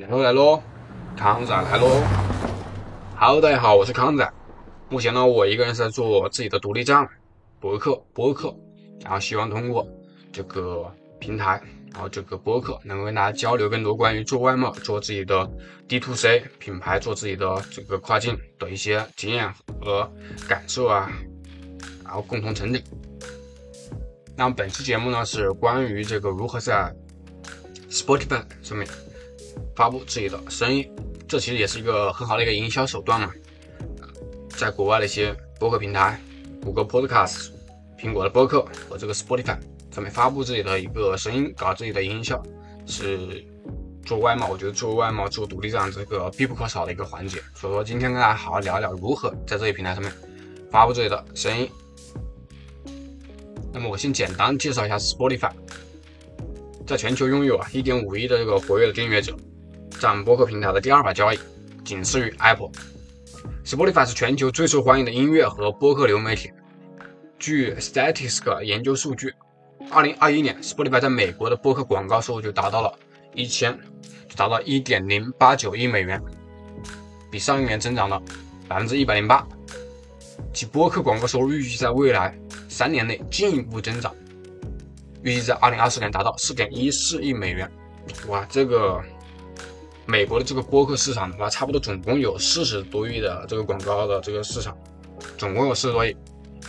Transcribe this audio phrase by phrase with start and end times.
[0.00, 0.62] 来喽来喽，
[1.14, 2.00] 康仔来喽
[3.18, 4.32] ！Hello，大家好，我是康仔。
[4.88, 7.06] 目前呢，我一个人是在做自己的独立站
[7.60, 8.56] 博客播客，
[9.02, 9.86] 然后希望通过
[10.32, 15.48] 这个平台，然后这个播客能够跟大家交流更多关于做外贸、做自己的
[15.86, 20.10] D to C 品牌、做自己的这个跨境的一些经验和
[20.48, 21.12] 感受啊，
[22.04, 22.82] 然后共同成长。
[24.34, 26.90] 那么本期节目呢，是关于这个如何在
[27.90, 28.88] Spotify 上面。
[29.74, 30.90] 发布自己的声音，
[31.28, 33.30] 这其实也是一个很好的一个营销手段嘛。
[34.50, 36.20] 在国外的一些播客平台，
[36.62, 37.50] 谷歌 Podcast、
[37.98, 39.58] 苹果的播客和这个 Spotify
[39.90, 42.42] 上面发布自己的一个声音，搞自己的营销，
[42.86, 43.44] 是
[44.04, 47.40] 做外贸，我觉得做外贸、做独立站这个必不可少的一个环节。
[47.54, 50.12] 所以说，今天跟大家好好聊一聊如何在这些平台上面
[50.70, 51.68] 发布自己的声音。
[53.72, 55.52] 那么，我先简单介绍一下 Spotify，
[56.90, 59.32] 在全球拥有啊1.5亿的这个活跃的订阅者。
[60.00, 61.38] 占播客平台的第二把交椅，
[61.84, 62.72] 仅次于 Apple。
[63.64, 66.50] Spotify 是全球最受欢迎的音乐和播客流媒体。
[67.38, 69.32] 据 Statista 研究数据
[69.92, 72.92] ，2021年 Spotify 在美国的播客广告收入就达到了
[73.36, 73.78] 一千，
[74.28, 76.20] 就达到1.089亿美元，
[77.30, 78.20] 比上一年增长了
[78.66, 79.46] 百分之一百零八。
[80.52, 82.36] 其播客广告收入预计在未来
[82.68, 84.12] 三年内进一步增长，
[85.22, 87.70] 预计在2024年达到4.14亿美元。
[88.28, 89.00] 哇，这个！
[90.06, 94.76] 美国的这个播客市场的话，差不多总共有四十多亿的这个广告的这个市场，
[95.38, 96.16] 总共有四十多亿。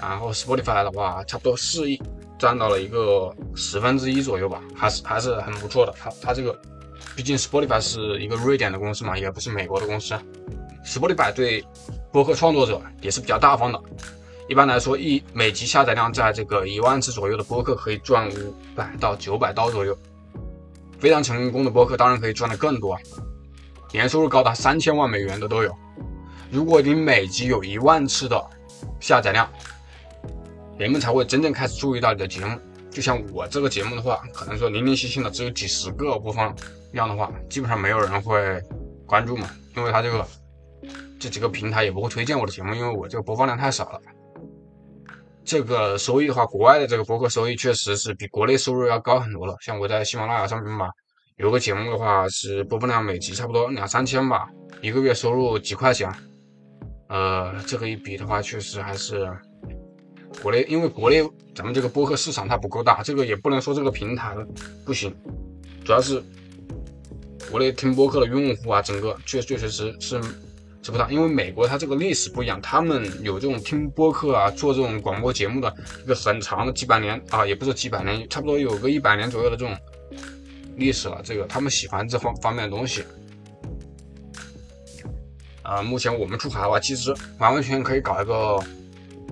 [0.00, 2.00] 然后 Spotify 的话，差不多四亿，
[2.38, 5.94] 占到了一个十分之一左右吧，还是还是很不错的。
[5.98, 6.58] 它它这个，
[7.14, 10.14] 毕竟 Spotify 是一个瑞典的公司嘛，也不是美国的公司。
[10.86, 11.62] Spotify 对
[12.10, 13.78] 播客创作者也是比较大方的，
[14.48, 19.96] 一般来说，一每集下载量在这个一万次左右的播客可以赚五百到九百刀左右。
[20.98, 22.98] 非常成功的播客当然可以赚的更多，
[23.92, 25.76] 年收入高达三千万美元的都有。
[26.50, 28.42] 如果你每集有一万次的
[29.00, 29.46] 下载量，
[30.78, 32.58] 人们才会真正开始注意到你的节目。
[32.88, 36.54] 就像我这个节目的话，可能说零零星星的只有几十个播放
[36.92, 38.62] 量的话，基本上没有人会
[39.04, 40.26] 关注嘛，因为他这个
[41.20, 44.00] 这几个平台也不会推荐我的节目，因为我这个播放量太少了。
[45.46, 49.56] 这个收益的话，国外的这个博客收益确实是比国内收入要高很多了。
[49.60, 50.90] 像我在喜马拉雅上面吧，
[51.36, 54.48] 有个节目的话是播放量每集差不多两三千吧，
[54.82, 56.12] 一个月收入几块钱。
[57.08, 59.30] 呃，这个一比的话，确实还是
[60.42, 61.22] 国内，因为国内
[61.54, 64.34] 咱们这个播客市场它不够大，这个也不能说这个平台
[64.84, 65.14] 不行，
[65.84, 66.20] 主要是
[67.48, 70.20] 国内听播客的用户啊，整个确确实实是。
[70.86, 75.74] 是不大，因为美国它这个历史不一样，他们有这种听播客啊，做这种广播节目的
[76.04, 79.76] 一个很长的几百年啊，也不是几百年，差不多有个一百年左右的这种
[80.76, 81.20] 历史了。
[81.24, 83.02] 这个他们喜欢这方方面的东西。
[85.62, 88.56] 啊，目前我们出海的话，其实完完全全可以搞一个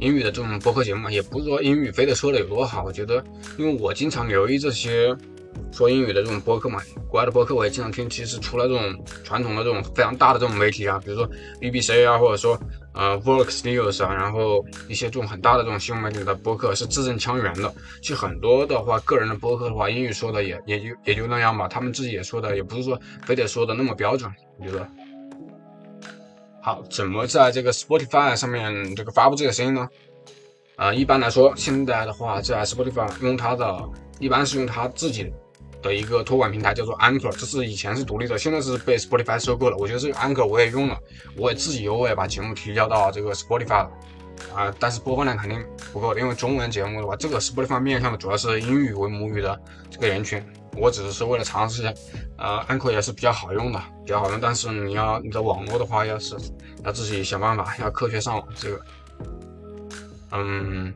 [0.00, 2.84] 英语的这种播客节目，也不是说英语非得说的有多好。
[2.84, 3.24] 我觉得，
[3.56, 5.16] 因为我经常留意这些。
[5.70, 8.08] 说英语的这种播客嘛，国外的播客我也经常听。
[8.08, 11.28] 其实除了这种传统的这种非常大的这种媒体啊，比如说
[11.60, 12.58] BBC 啊，或者说
[12.94, 17.72] 呃 Vox News 啊，然后一些这种很大的这种新闻媒体的播客是字正腔圆的。
[18.00, 21.68] 其实很多的话，个人的播客的话，英语说的也也就也就那样吧。
[21.68, 24.32] 他们自己也说的，也不是说非得说的那么标准。
[24.58, 24.88] 我觉得，
[26.62, 29.88] 好，怎么在这个 Spotify 上面这个发布这个声音呢？
[30.76, 35.32] 呃，一般来说，现在的话在 Spotify 用它的，一般是用它自己。
[35.82, 39.76] 的一个托管平台叫做 Anchor，这是以前是独立的，现在是被 Spotify 收购了。
[39.76, 40.98] 我觉得这个 Anchor 我也用了，
[41.36, 43.90] 我也自己我也把节目提交到这个 Spotify 了
[44.54, 50.42] 啊，但是播放量肯定不够，因为中文节目的话，这个 Spotify 面向的主要是英语为母语的这个人群。
[50.76, 51.92] 我只是为了尝试一下，
[52.36, 56.36] 呃，Anchor 也是比较好用的，比较好用，但是你要你的网络的话，要是
[56.84, 58.80] 要自己想办法，要科学上网，这个，
[60.32, 60.94] 嗯。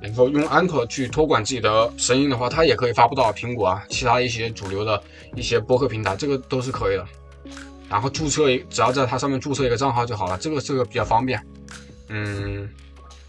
[0.00, 5.02] 然后用安可去托管自己的声音的话，它也可以发布到苹果啊，其他一些主流的
[5.34, 7.06] 一些播客平台，这个都是可以的。
[7.88, 11.40] 然后注册，只要在它上面注册一个账号就好了，这个这个比较方便。
[12.08, 12.68] 嗯，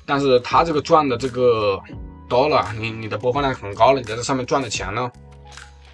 [0.06, 1.80] 但是它这个赚的这个
[2.30, 5.10] dollar，你你的播放量很高了，你在这上面赚的钱呢，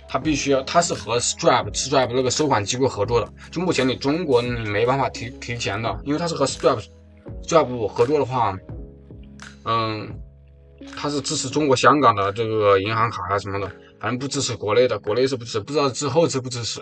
[0.09, 3.31] 它必须要，它是和 Stripe Stripe 那个收款机构合作的。
[3.51, 6.83] 就目前你中国你没办法提提钱的，因为它是和 Stripe
[7.43, 8.57] Stripe 合作的话，
[9.65, 10.11] 嗯。
[10.95, 13.67] 它是支持中国香港的这个银行卡啊什么的，
[13.99, 16.81] 反正不支持国内的，国内是不支持，不知道之后支不支持。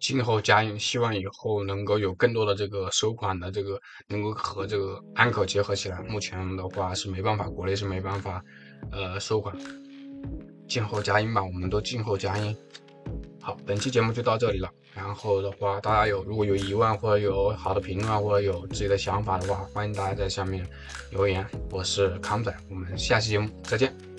[0.00, 5.98] 静候佳音，希望以后能够有更多的这个收款的这个能够和这个安可结合起来。
[6.02, 8.42] 目前的话是没办法，国内是没办法，
[8.92, 9.56] 呃，收款。
[10.68, 12.54] 静候佳音吧，我们都静候佳音。
[13.40, 14.68] 好，本期节目就到这里了。
[14.94, 20.64] 然后的话，大家有如果有疑问或者有好的评论或者有自己的想法的话，欢迎大家在下面
[21.10, 21.44] 留言。
[21.70, 24.13] 我是康仔，我们下期节目再见。